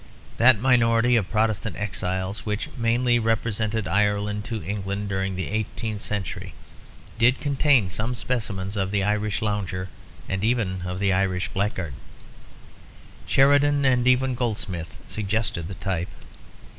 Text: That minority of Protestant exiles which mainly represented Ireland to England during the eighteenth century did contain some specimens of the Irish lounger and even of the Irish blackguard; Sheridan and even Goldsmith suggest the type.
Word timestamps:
That 0.37 0.59
minority 0.59 1.15
of 1.15 1.29
Protestant 1.29 1.75
exiles 1.75 2.43
which 2.43 2.69
mainly 2.75 3.19
represented 3.19 3.87
Ireland 3.87 4.43
to 4.45 4.63
England 4.63 5.09
during 5.09 5.35
the 5.35 5.49
eighteenth 5.49 6.01
century 6.01 6.55
did 7.19 7.39
contain 7.39 7.87
some 7.87 8.15
specimens 8.15 8.75
of 8.75 8.89
the 8.89 9.03
Irish 9.03 9.43
lounger 9.43 9.89
and 10.27 10.43
even 10.43 10.81
of 10.87 10.97
the 10.97 11.13
Irish 11.13 11.49
blackguard; 11.49 11.93
Sheridan 13.27 13.85
and 13.85 14.07
even 14.07 14.33
Goldsmith 14.33 14.97
suggest 15.07 15.53
the 15.53 15.75
type. 15.75 16.09